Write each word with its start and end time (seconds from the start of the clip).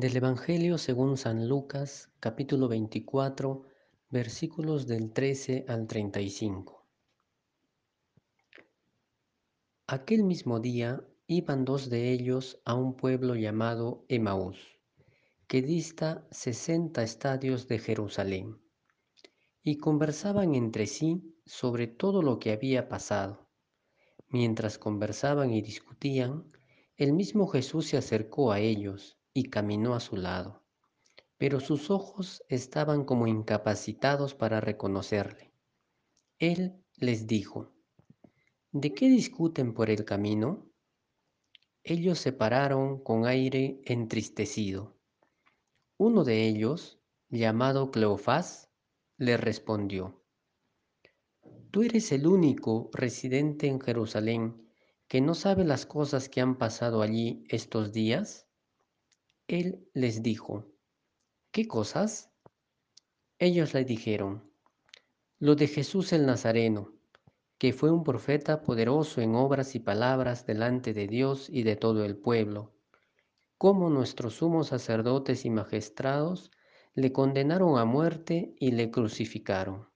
Del 0.00 0.16
Evangelio 0.16 0.78
según 0.78 1.18
San 1.18 1.46
Lucas, 1.46 2.08
capítulo 2.20 2.68
24, 2.68 3.66
versículos 4.08 4.86
del 4.86 5.12
13 5.12 5.66
al 5.68 5.86
35. 5.86 6.88
Aquel 9.86 10.24
mismo 10.24 10.58
día 10.58 11.06
iban 11.26 11.66
dos 11.66 11.90
de 11.90 12.12
ellos 12.12 12.62
a 12.64 12.72
un 12.72 12.96
pueblo 12.96 13.34
llamado 13.34 14.06
Emaús, 14.08 14.56
que 15.46 15.60
dista 15.60 16.26
sesenta 16.30 17.02
estadios 17.02 17.68
de 17.68 17.78
Jerusalén, 17.78 18.58
y 19.62 19.76
conversaban 19.76 20.54
entre 20.54 20.86
sí 20.86 21.36
sobre 21.44 21.88
todo 21.88 22.22
lo 22.22 22.38
que 22.38 22.52
había 22.52 22.88
pasado. 22.88 23.50
Mientras 24.28 24.78
conversaban 24.78 25.52
y 25.52 25.60
discutían, 25.60 26.50
el 26.96 27.12
mismo 27.12 27.48
Jesús 27.48 27.88
se 27.88 27.98
acercó 27.98 28.50
a 28.50 28.60
ellos 28.60 29.19
y 29.32 29.50
caminó 29.50 29.94
a 29.94 30.00
su 30.00 30.16
lado, 30.16 30.62
pero 31.36 31.60
sus 31.60 31.90
ojos 31.90 32.42
estaban 32.48 33.04
como 33.04 33.26
incapacitados 33.26 34.34
para 34.34 34.60
reconocerle. 34.60 35.52
Él 36.38 36.84
les 36.96 37.26
dijo, 37.26 37.72
¿De 38.72 38.94
qué 38.94 39.08
discuten 39.08 39.74
por 39.74 39.90
el 39.90 40.04
camino? 40.04 40.70
Ellos 41.82 42.18
se 42.18 42.32
pararon 42.32 43.02
con 43.02 43.26
aire 43.26 43.80
entristecido. 43.84 44.96
Uno 45.96 46.24
de 46.24 46.46
ellos, 46.46 47.00
llamado 47.28 47.90
Cleofás, 47.90 48.70
le 49.16 49.36
respondió, 49.36 50.22
Tú 51.70 51.82
eres 51.82 52.10
el 52.10 52.26
único 52.26 52.90
residente 52.92 53.66
en 53.66 53.80
Jerusalén 53.80 54.68
que 55.08 55.20
no 55.20 55.34
sabe 55.34 55.64
las 55.64 55.86
cosas 55.86 56.28
que 56.28 56.40
han 56.40 56.58
pasado 56.58 57.02
allí 57.02 57.44
estos 57.48 57.92
días. 57.92 58.48
Él 59.50 59.90
les 59.94 60.22
dijo, 60.22 60.68
¿qué 61.50 61.66
cosas? 61.66 62.30
Ellos 63.40 63.74
le 63.74 63.84
dijeron, 63.84 64.48
lo 65.40 65.56
de 65.56 65.66
Jesús 65.66 66.12
el 66.12 66.24
Nazareno, 66.24 66.92
que 67.58 67.72
fue 67.72 67.90
un 67.90 68.04
profeta 68.04 68.62
poderoso 68.62 69.20
en 69.20 69.34
obras 69.34 69.74
y 69.74 69.80
palabras 69.80 70.46
delante 70.46 70.92
de 70.92 71.08
Dios 71.08 71.50
y 71.50 71.64
de 71.64 71.74
todo 71.74 72.04
el 72.04 72.16
pueblo, 72.16 72.76
como 73.58 73.90
nuestros 73.90 74.34
sumos 74.34 74.68
sacerdotes 74.68 75.44
y 75.44 75.50
magistrados 75.50 76.52
le 76.94 77.10
condenaron 77.10 77.76
a 77.76 77.84
muerte 77.84 78.54
y 78.60 78.70
le 78.70 78.92
crucificaron. 78.92 79.88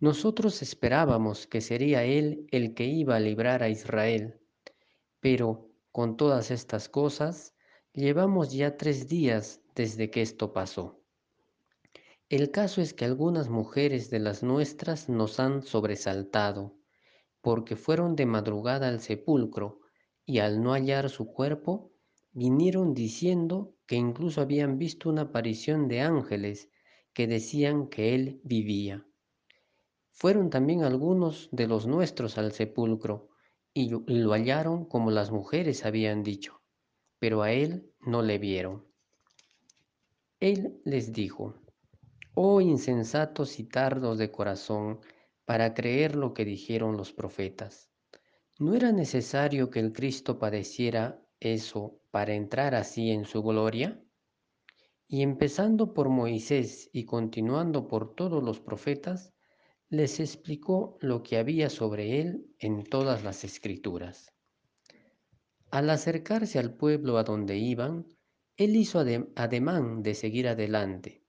Nosotros 0.00 0.60
esperábamos 0.60 1.46
que 1.46 1.60
sería 1.60 2.02
Él 2.02 2.48
el 2.50 2.74
que 2.74 2.86
iba 2.86 3.14
a 3.14 3.20
librar 3.20 3.62
a 3.62 3.68
Israel, 3.68 4.40
pero 5.20 5.70
con 5.92 6.16
todas 6.16 6.50
estas 6.50 6.88
cosas, 6.88 7.55
llevamos 7.96 8.52
ya 8.52 8.76
tres 8.76 9.08
días 9.08 9.62
desde 9.74 10.10
que 10.10 10.20
esto 10.20 10.52
pasó. 10.52 11.00
El 12.28 12.50
caso 12.50 12.82
es 12.82 12.92
que 12.92 13.06
algunas 13.06 13.48
mujeres 13.48 14.10
de 14.10 14.18
las 14.18 14.42
nuestras 14.42 15.08
nos 15.08 15.40
han 15.40 15.62
sobresaltado, 15.62 16.76
porque 17.40 17.74
fueron 17.74 18.14
de 18.14 18.26
madrugada 18.26 18.88
al 18.88 19.00
sepulcro 19.00 19.80
y 20.26 20.40
al 20.40 20.62
no 20.62 20.72
hallar 20.72 21.08
su 21.08 21.32
cuerpo, 21.32 21.90
vinieron 22.32 22.92
diciendo 22.92 23.74
que 23.86 23.96
incluso 23.96 24.42
habían 24.42 24.76
visto 24.76 25.08
una 25.08 25.22
aparición 25.22 25.88
de 25.88 26.02
ángeles 26.02 26.68
que 27.14 27.26
decían 27.26 27.88
que 27.88 28.14
él 28.14 28.42
vivía. 28.44 29.06
Fueron 30.10 30.50
también 30.50 30.82
algunos 30.82 31.48
de 31.50 31.66
los 31.66 31.86
nuestros 31.86 32.36
al 32.36 32.52
sepulcro 32.52 33.30
y 33.72 33.88
lo 33.88 34.32
hallaron 34.32 34.84
como 34.84 35.10
las 35.10 35.30
mujeres 35.30 35.86
habían 35.86 36.22
dicho, 36.22 36.55
pero 37.18 37.42
a 37.42 37.52
él 37.52 37.92
no 38.00 38.22
le 38.22 38.38
vieron. 38.38 38.86
Él 40.40 40.80
les 40.84 41.12
dijo, 41.12 41.54
Oh 42.34 42.60
insensatos 42.60 43.58
y 43.58 43.64
tardos 43.64 44.18
de 44.18 44.30
corazón, 44.30 45.00
para 45.46 45.74
creer 45.74 46.16
lo 46.16 46.34
que 46.34 46.44
dijeron 46.44 46.96
los 46.96 47.12
profetas. 47.12 47.90
¿No 48.58 48.74
era 48.74 48.92
necesario 48.92 49.70
que 49.70 49.80
el 49.80 49.92
Cristo 49.92 50.38
padeciera 50.38 51.22
eso 51.40 52.00
para 52.10 52.34
entrar 52.34 52.74
así 52.74 53.10
en 53.10 53.24
su 53.24 53.42
gloria? 53.42 54.02
Y 55.08 55.22
empezando 55.22 55.94
por 55.94 56.08
Moisés 56.08 56.90
y 56.92 57.04
continuando 57.04 57.86
por 57.86 58.14
todos 58.14 58.42
los 58.42 58.60
profetas, 58.60 59.32
les 59.88 60.18
explicó 60.20 60.98
lo 61.00 61.22
que 61.22 61.38
había 61.38 61.70
sobre 61.70 62.20
él 62.20 62.54
en 62.58 62.82
todas 62.82 63.22
las 63.22 63.44
escrituras. 63.44 64.35
Al 65.70 65.90
acercarse 65.90 66.58
al 66.58 66.74
pueblo 66.74 67.18
a 67.18 67.24
donde 67.24 67.58
iban, 67.58 68.06
él 68.56 68.76
hizo 68.76 69.04
ademán 69.34 70.02
de 70.02 70.14
seguir 70.14 70.48
adelante, 70.48 71.22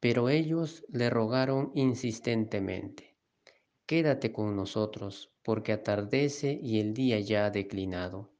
pero 0.00 0.28
ellos 0.28 0.84
le 0.88 1.10
rogaron 1.10 1.70
insistentemente, 1.74 3.08
Quédate 3.88 4.32
con 4.32 4.54
nosotros, 4.54 5.32
porque 5.42 5.72
atardece 5.72 6.60
y 6.62 6.78
el 6.78 6.92
día 6.92 7.20
ya 7.20 7.46
ha 7.46 7.50
declinado. 7.50 8.34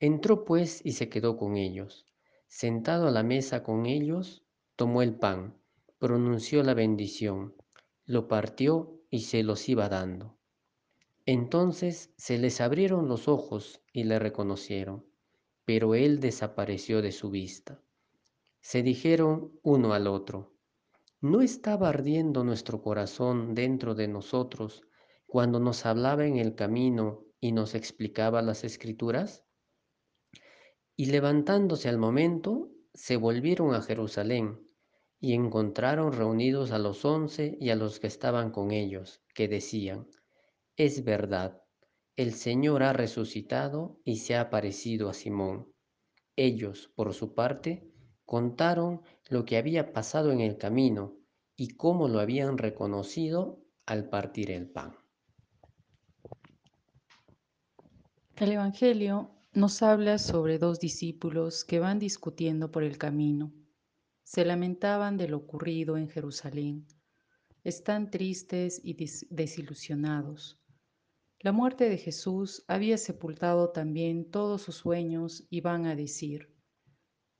Entró 0.00 0.44
pues 0.44 0.84
y 0.84 0.94
se 0.94 1.08
quedó 1.08 1.36
con 1.36 1.56
ellos. 1.56 2.04
Sentado 2.48 3.06
a 3.06 3.12
la 3.12 3.22
mesa 3.22 3.62
con 3.62 3.86
ellos, 3.86 4.44
tomó 4.74 5.02
el 5.02 5.14
pan, 5.14 5.56
pronunció 5.98 6.64
la 6.64 6.74
bendición, 6.74 7.54
lo 8.06 8.26
partió 8.26 9.00
y 9.08 9.20
se 9.20 9.44
los 9.44 9.68
iba 9.68 9.88
dando. 9.88 10.35
Entonces 11.28 12.14
se 12.16 12.38
les 12.38 12.60
abrieron 12.60 13.08
los 13.08 13.26
ojos 13.26 13.82
y 13.92 14.04
le 14.04 14.20
reconocieron, 14.20 15.04
pero 15.64 15.96
él 15.96 16.20
desapareció 16.20 17.02
de 17.02 17.10
su 17.10 17.30
vista. 17.30 17.82
Se 18.60 18.84
dijeron 18.84 19.58
uno 19.64 19.92
al 19.92 20.06
otro, 20.06 20.54
¿no 21.20 21.40
estaba 21.40 21.88
ardiendo 21.88 22.44
nuestro 22.44 22.80
corazón 22.80 23.56
dentro 23.56 23.96
de 23.96 24.06
nosotros 24.06 24.82
cuando 25.26 25.58
nos 25.58 25.84
hablaba 25.84 26.26
en 26.26 26.36
el 26.36 26.54
camino 26.54 27.26
y 27.40 27.50
nos 27.50 27.74
explicaba 27.74 28.40
las 28.40 28.62
escrituras? 28.62 29.44
Y 30.94 31.06
levantándose 31.06 31.88
al 31.88 31.98
momento, 31.98 32.70
se 32.94 33.16
volvieron 33.16 33.74
a 33.74 33.82
Jerusalén 33.82 34.60
y 35.18 35.32
encontraron 35.32 36.12
reunidos 36.12 36.70
a 36.70 36.78
los 36.78 37.04
once 37.04 37.58
y 37.60 37.70
a 37.70 37.74
los 37.74 37.98
que 37.98 38.06
estaban 38.06 38.52
con 38.52 38.70
ellos, 38.70 39.22
que 39.34 39.48
decían, 39.48 40.06
es 40.76 41.04
verdad, 41.04 41.62
el 42.16 42.32
Señor 42.32 42.82
ha 42.82 42.92
resucitado 42.92 44.00
y 44.04 44.16
se 44.16 44.36
ha 44.36 44.42
aparecido 44.42 45.08
a 45.08 45.14
Simón. 45.14 45.72
Ellos, 46.34 46.90
por 46.94 47.14
su 47.14 47.34
parte, 47.34 47.92
contaron 48.24 49.02
lo 49.28 49.44
que 49.44 49.56
había 49.56 49.92
pasado 49.92 50.32
en 50.32 50.40
el 50.40 50.58
camino 50.58 51.16
y 51.56 51.76
cómo 51.76 52.08
lo 52.08 52.20
habían 52.20 52.58
reconocido 52.58 53.62
al 53.86 54.08
partir 54.08 54.50
el 54.50 54.68
pan. 54.68 54.94
El 58.36 58.52
Evangelio 58.52 59.30
nos 59.54 59.82
habla 59.82 60.18
sobre 60.18 60.58
dos 60.58 60.78
discípulos 60.78 61.64
que 61.64 61.78
van 61.78 61.98
discutiendo 61.98 62.70
por 62.70 62.82
el 62.82 62.98
camino. 62.98 63.52
Se 64.24 64.44
lamentaban 64.44 65.16
de 65.16 65.28
lo 65.28 65.38
ocurrido 65.38 65.96
en 65.96 66.10
Jerusalén. 66.10 66.86
Están 67.64 68.10
tristes 68.10 68.80
y 68.84 68.94
desilusionados. 69.30 70.60
La 71.46 71.52
muerte 71.52 71.88
de 71.88 71.96
Jesús 71.96 72.64
había 72.66 72.98
sepultado 72.98 73.70
también 73.70 74.32
todos 74.32 74.62
sus 74.62 74.74
sueños 74.74 75.46
y 75.48 75.60
van 75.60 75.86
a 75.86 75.94
decir, 75.94 76.52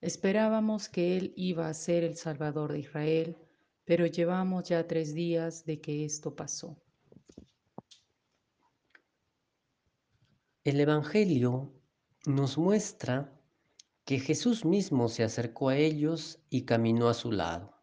esperábamos 0.00 0.89
que 0.89 1.17
Él 1.17 1.33
iba 1.34 1.69
a 1.69 1.75
ser 1.75 2.05
el 2.05 2.16
Salvador 2.16 2.71
de 2.71 2.78
Israel, 2.78 3.37
pero 3.84 4.06
llevamos 4.06 4.69
ya 4.69 4.87
tres 4.87 5.12
días 5.12 5.65
de 5.65 5.81
que 5.81 6.05
esto 6.05 6.37
pasó. 6.37 6.81
El 10.62 10.78
Evangelio 10.78 11.75
nos 12.27 12.59
muestra 12.59 13.37
que 14.05 14.21
Jesús 14.21 14.65
mismo 14.65 15.09
se 15.09 15.25
acercó 15.25 15.71
a 15.71 15.78
ellos 15.78 16.39
y 16.48 16.65
caminó 16.65 17.09
a 17.09 17.15
su 17.15 17.33
lado. 17.33 17.75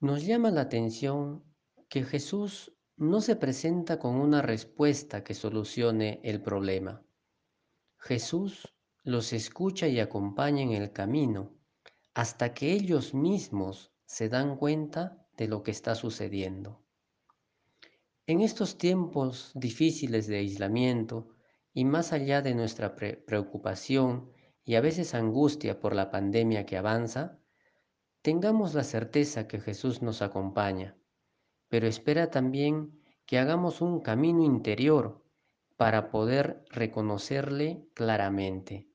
Nos 0.00 0.24
llama 0.24 0.50
la 0.50 0.62
atención 0.62 1.44
que 1.90 2.02
Jesús 2.02 2.72
no 2.96 3.20
se 3.20 3.36
presenta 3.36 3.98
con 3.98 4.14
una 4.14 4.40
respuesta 4.40 5.22
que 5.22 5.34
solucione 5.34 6.20
el 6.22 6.40
problema. 6.40 7.02
Jesús 7.98 8.74
los 9.02 9.32
escucha 9.32 9.86
y 9.86 10.00
acompaña 10.00 10.62
en 10.62 10.72
el 10.72 10.92
camino 10.92 11.52
hasta 12.14 12.54
que 12.54 12.72
ellos 12.72 13.12
mismos 13.12 13.92
se 14.06 14.30
dan 14.30 14.56
cuenta 14.56 15.26
de 15.36 15.48
lo 15.48 15.62
que 15.62 15.70
está 15.70 15.94
sucediendo. 15.94 16.82
En 18.26 18.40
estos 18.40 18.78
tiempos 18.78 19.52
difíciles 19.54 20.26
de 20.26 20.38
aislamiento 20.38 21.28
y 21.74 21.84
más 21.84 22.14
allá 22.14 22.40
de 22.40 22.54
nuestra 22.54 22.96
preocupación 22.96 24.32
y 24.64 24.76
a 24.76 24.80
veces 24.80 25.14
angustia 25.14 25.78
por 25.78 25.94
la 25.94 26.10
pandemia 26.10 26.64
que 26.64 26.78
avanza, 26.78 27.38
tengamos 28.22 28.72
la 28.72 28.82
certeza 28.82 29.46
que 29.46 29.60
Jesús 29.60 30.00
nos 30.00 30.22
acompaña, 30.22 30.96
pero 31.76 31.88
espera 31.88 32.30
también 32.30 32.98
que 33.26 33.36
hagamos 33.36 33.82
un 33.82 34.00
camino 34.00 34.42
interior 34.42 35.22
para 35.76 36.08
poder 36.08 36.64
reconocerle 36.70 37.86
claramente. 37.92 38.88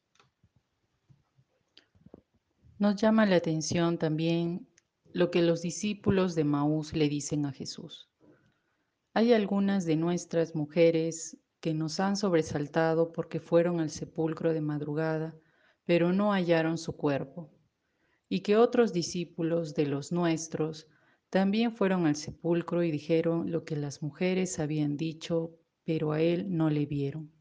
Nos 2.80 2.96
llama 2.96 3.28
la 3.28 3.36
atención 3.36 4.00
también 4.00 4.68
lo 5.14 5.30
que 5.30 5.44
los 5.44 5.62
discípulos 5.62 6.34
de 6.34 6.44
Maús 6.44 6.94
le 6.94 7.08
dicen 7.08 7.46
a 7.46 7.52
Jesús. 7.52 8.10
Hay 9.14 9.32
algunas 9.32 9.86
de 9.86 9.96
nuestras 9.96 10.56
mujeres 10.56 11.38
que 11.60 11.76
nos 11.76 12.00
han 12.00 12.16
sobresaltado 12.16 13.12
porque 13.12 13.40
fueron 13.40 13.80
al 13.80 13.92
sepulcro 13.92 14.54
de 14.54 14.62
madrugada, 14.62 15.36
pero 15.86 16.14
no 16.14 16.32
hallaron 16.32 16.80
su 16.80 16.98
cuerpo, 16.98 17.52
y 18.28 18.40
que 18.40 18.58
otros 18.58 18.92
discípulos 18.92 19.76
de 19.76 19.86
los 19.86 20.12
nuestros 20.12 20.88
también 21.32 21.72
fueron 21.72 22.08
al 22.08 22.18
sepulcro 22.18 22.84
y 22.84 22.92
dijeron 22.92 23.52
lo 23.52 23.64
que 23.64 23.78
las 23.78 24.04
mujeres 24.04 24.60
habían 24.60 24.98
dicho, 24.98 25.58
pero 25.86 26.12
a 26.12 26.20
él 26.20 26.56
no 26.56 26.70
le 26.70 26.86
vieron. 26.86 27.32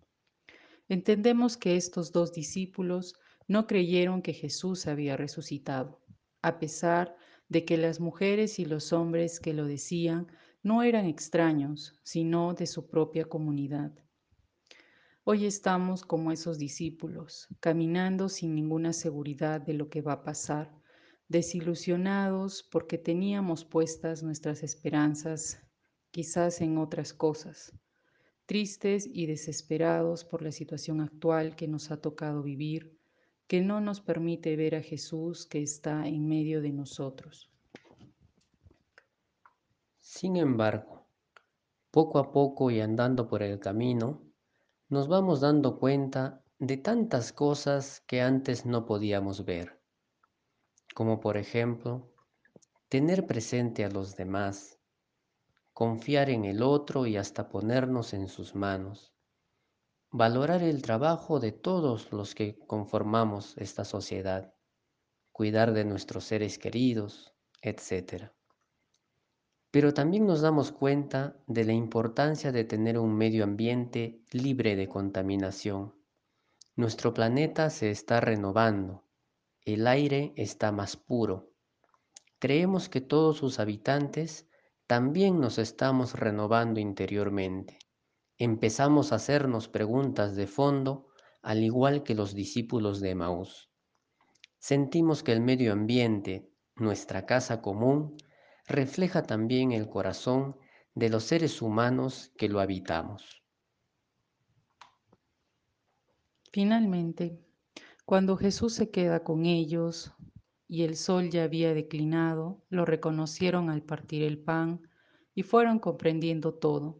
Entendemos 0.88 1.56
que 1.56 1.74
estos 1.76 2.12
dos 2.12 2.32
discípulos 2.32 3.16
no 3.48 3.66
creyeron 3.66 4.22
que 4.22 4.32
Jesús 4.32 4.86
había 4.86 5.16
resucitado, 5.16 6.00
a 6.40 6.60
pesar 6.60 7.16
de 7.48 7.64
que 7.64 7.76
las 7.76 7.98
mujeres 7.98 8.60
y 8.60 8.64
los 8.64 8.92
hombres 8.92 9.40
que 9.40 9.54
lo 9.54 9.66
decían 9.66 10.28
no 10.62 10.84
eran 10.84 11.06
extraños, 11.06 11.98
sino 12.04 12.54
de 12.54 12.68
su 12.68 12.88
propia 12.88 13.24
comunidad. 13.24 13.92
Hoy 15.24 15.46
estamos 15.46 16.04
como 16.04 16.30
esos 16.30 16.58
discípulos, 16.58 17.48
caminando 17.58 18.28
sin 18.28 18.54
ninguna 18.54 18.92
seguridad 18.92 19.60
de 19.60 19.74
lo 19.74 19.90
que 19.90 20.00
va 20.00 20.12
a 20.12 20.22
pasar, 20.22 20.79
desilusionados 21.30 22.64
porque 22.64 22.98
teníamos 22.98 23.64
puestas 23.64 24.24
nuestras 24.24 24.64
esperanzas 24.64 25.60
quizás 26.10 26.60
en 26.60 26.76
otras 26.76 27.14
cosas, 27.14 27.72
tristes 28.46 29.08
y 29.12 29.26
desesperados 29.26 30.24
por 30.24 30.42
la 30.42 30.50
situación 30.50 31.00
actual 31.00 31.54
que 31.54 31.68
nos 31.68 31.92
ha 31.92 32.00
tocado 32.00 32.42
vivir, 32.42 32.98
que 33.46 33.60
no 33.60 33.80
nos 33.80 34.00
permite 34.00 34.56
ver 34.56 34.74
a 34.74 34.82
Jesús 34.82 35.46
que 35.46 35.62
está 35.62 36.08
en 36.08 36.28
medio 36.28 36.60
de 36.60 36.72
nosotros. 36.72 37.48
Sin 40.00 40.36
embargo, 40.36 41.06
poco 41.92 42.18
a 42.18 42.32
poco 42.32 42.72
y 42.72 42.80
andando 42.80 43.28
por 43.28 43.44
el 43.44 43.60
camino, 43.60 44.20
nos 44.88 45.06
vamos 45.06 45.40
dando 45.40 45.78
cuenta 45.78 46.42
de 46.58 46.76
tantas 46.76 47.32
cosas 47.32 48.02
que 48.08 48.20
antes 48.20 48.66
no 48.66 48.84
podíamos 48.84 49.44
ver, 49.44 49.79
como 51.00 51.18
por 51.18 51.38
ejemplo, 51.38 52.12
tener 52.90 53.26
presente 53.26 53.86
a 53.86 53.88
los 53.88 54.16
demás, 54.16 54.78
confiar 55.72 56.28
en 56.28 56.44
el 56.44 56.62
otro 56.62 57.06
y 57.06 57.16
hasta 57.16 57.48
ponernos 57.48 58.12
en 58.12 58.28
sus 58.28 58.54
manos, 58.54 59.14
valorar 60.10 60.62
el 60.62 60.82
trabajo 60.82 61.40
de 61.40 61.52
todos 61.52 62.12
los 62.12 62.34
que 62.34 62.58
conformamos 62.66 63.56
esta 63.56 63.86
sociedad, 63.86 64.52
cuidar 65.32 65.72
de 65.72 65.86
nuestros 65.86 66.24
seres 66.24 66.58
queridos, 66.58 67.34
etc. 67.62 68.30
Pero 69.70 69.94
también 69.94 70.26
nos 70.26 70.42
damos 70.42 70.70
cuenta 70.70 71.34
de 71.46 71.64
la 71.64 71.72
importancia 71.72 72.52
de 72.52 72.64
tener 72.64 72.98
un 72.98 73.16
medio 73.16 73.44
ambiente 73.44 74.22
libre 74.32 74.76
de 74.76 74.86
contaminación. 74.86 75.94
Nuestro 76.76 77.14
planeta 77.14 77.70
se 77.70 77.90
está 77.90 78.20
renovando, 78.20 79.06
el 79.74 79.86
aire 79.86 80.32
está 80.36 80.72
más 80.72 80.96
puro. 80.96 81.52
Creemos 82.38 82.88
que 82.88 83.00
todos 83.00 83.36
sus 83.38 83.58
habitantes 83.58 84.48
también 84.86 85.40
nos 85.40 85.58
estamos 85.58 86.14
renovando 86.14 86.80
interiormente. 86.80 87.78
Empezamos 88.38 89.12
a 89.12 89.16
hacernos 89.16 89.68
preguntas 89.68 90.34
de 90.34 90.46
fondo, 90.46 91.08
al 91.42 91.62
igual 91.62 92.02
que 92.02 92.14
los 92.14 92.34
discípulos 92.34 93.00
de 93.00 93.14
Maús. 93.14 93.70
Sentimos 94.58 95.22
que 95.22 95.32
el 95.32 95.40
medio 95.40 95.72
ambiente, 95.72 96.50
nuestra 96.76 97.26
casa 97.26 97.60
común, 97.60 98.16
refleja 98.66 99.22
también 99.22 99.72
el 99.72 99.88
corazón 99.88 100.56
de 100.94 101.08
los 101.08 101.24
seres 101.24 101.62
humanos 101.62 102.32
que 102.36 102.48
lo 102.48 102.60
habitamos. 102.60 103.42
Finalmente, 106.52 107.38
cuando 108.10 108.36
Jesús 108.36 108.74
se 108.74 108.90
queda 108.90 109.22
con 109.22 109.46
ellos 109.46 110.12
y 110.66 110.82
el 110.82 110.96
sol 110.96 111.30
ya 111.30 111.44
había 111.44 111.72
declinado, 111.74 112.60
lo 112.68 112.84
reconocieron 112.84 113.70
al 113.70 113.84
partir 113.84 114.24
el 114.24 114.36
pan 114.36 114.82
y 115.32 115.44
fueron 115.44 115.78
comprendiendo 115.78 116.52
todo. 116.52 116.98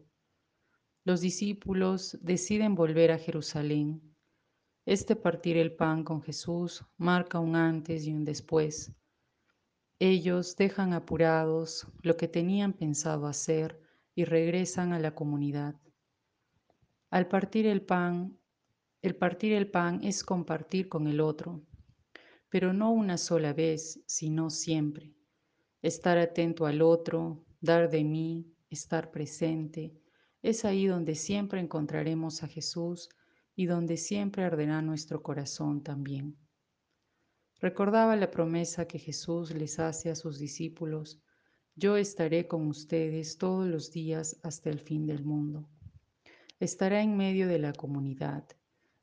Los 1.03 1.21
discípulos 1.21 2.17
deciden 2.23 2.77
volver 2.77 3.11
a 3.11 3.19
Jerusalén. 3.19 4.01
Este 4.87 5.17
partir 5.17 5.57
el 5.57 5.75
pan 5.75 6.05
con 6.05 6.23
Jesús 6.23 6.85
marca 6.97 7.41
un 7.41 7.57
antes 7.57 8.07
y 8.07 8.15
un 8.15 8.25
después 8.25 8.93
ellos 9.99 10.55
dejan 10.55 10.93
apurados 10.93 11.89
lo 12.03 12.17
que 12.17 12.29
tenían 12.29 12.73
pensado 12.73 13.27
hacer 13.27 13.81
y 14.15 14.27
regresan 14.27 14.93
a 14.93 15.01
la 15.01 15.13
comunidad. 15.17 15.75
Al 17.11 17.27
partir 17.27 17.67
el 17.67 17.83
pan, 17.83 18.40
el 19.03 19.17
partir 19.17 19.53
el 19.55 19.71
pan 19.71 20.01
es 20.05 20.23
compartir 20.23 20.89
con 20.89 21.07
el 21.07 21.21
otro, 21.21 21.63
pero 22.51 22.73
no 22.73 22.93
una 22.93 23.17
sola 23.17 23.53
vez, 23.55 24.03
sino 24.07 24.51
siempre. 24.51 25.15
Estar 25.81 26.19
atento 26.19 26.67
al 26.67 26.83
otro, 26.83 27.45
dar 27.61 27.89
de 27.89 28.05
mí, 28.05 28.53
estar 28.69 29.11
presente, 29.11 29.95
es 30.43 30.65
ahí 30.65 30.87
donde 30.87 31.15
siempre 31.15 31.61
encontraremos 31.61 32.43
a 32.43 32.49
Jesús 32.49 33.09
y 33.57 33.67
donde 33.67 33.97
siempre 33.97 34.45
arderá 34.45 34.83
nuestro 34.83 35.23
corazón 35.23 35.83
también. 35.83 36.37
Recordaba 37.61 38.17
la 38.17 38.31
promesa 38.31 38.87
que 38.87 38.99
Jesús 38.99 39.55
les 39.55 39.79
hace 39.79 40.11
a 40.11 40.15
sus 40.15 40.39
discípulos, 40.39 41.23
yo 41.77 41.97
estaré 41.97 42.47
con 42.47 42.67
ustedes 42.67 43.39
todos 43.39 43.67
los 43.67 43.93
días 43.93 44.39
hasta 44.43 44.71
el 44.71 44.81
fin 44.81 45.07
del 45.07 45.25
mundo. 45.25 45.69
Estará 46.59 47.01
en 47.01 47.17
medio 47.17 47.49
de 47.49 47.59
la 47.59 47.73
comunidad. 47.73 48.45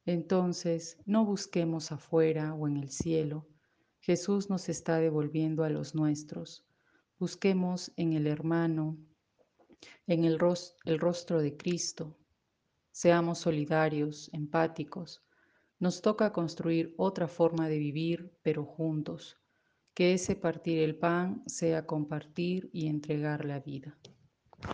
Entonces, 0.08 0.98
no 1.06 1.26
busquemos 1.26 1.92
afuera 1.92 2.54
o 2.54 2.66
en 2.70 2.78
el 2.78 2.90
cielo. 2.90 3.46
Jesús 4.00 4.50
nos 4.50 4.70
está 4.70 5.00
devolviendo 5.00 5.66
a 5.66 5.70
los 5.70 5.96
nuestros. 5.96 6.66
Busquemos 7.20 7.92
en 7.98 8.14
el 8.14 8.26
hermano, 8.26 8.98
en 10.08 10.24
el, 10.24 10.40
rostro 10.40 11.42
de 11.42 11.58
Cristo. 11.58 12.18
Seamos 12.90 13.40
solidarios, 13.40 14.30
empáticos, 14.32 15.26
nos 15.78 16.02
toca 16.02 16.32
construir 16.32 16.96
otra 16.98 17.28
forma 17.28 17.68
de 17.68 17.78
vivir, 17.78 18.32
pero 18.42 18.64
juntos. 18.64 19.38
Que 19.94 20.14
ese 20.14 20.38
partir 20.38 20.80
el 20.80 20.98
pan 20.98 21.44
sea 21.48 21.86
compartir 21.86 22.70
y 22.72 22.88
entregar 22.88 23.44
la 23.44 23.60
vida. 23.60 24.00